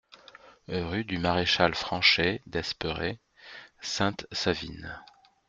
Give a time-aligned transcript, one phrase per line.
[0.67, 3.19] Rue du Maréchal Franchet d'Esperey,
[3.81, 4.99] Sainte-Savine